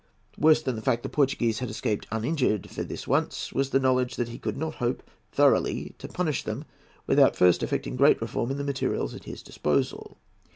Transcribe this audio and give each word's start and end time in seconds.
Worse 0.35 0.63
than 0.63 0.75
the 0.75 0.81
fact 0.81 1.03
that 1.03 1.09
the 1.11 1.15
Portuguese 1.15 1.59
had 1.59 1.69
escaped 1.69 2.07
uninjured 2.11 2.71
for 2.71 2.83
this 2.83 3.07
once, 3.07 3.53
was 3.53 3.69
the 3.69 3.79
knowledge 3.79 4.15
that 4.15 4.29
he 4.29 4.39
could 4.39 4.57
not 4.57 4.73
hope 4.81 5.03
thoroughly 5.31 5.93
to 5.99 6.07
punish 6.07 6.41
them 6.43 6.65
without 7.05 7.35
first 7.35 7.61
effecting 7.61 7.97
great 7.97 8.19
reform 8.19 8.49
in 8.49 8.57
the 8.57 8.63
materials 8.63 9.13
at 9.13 9.25
his 9.25 9.43
disposal. 9.43 10.17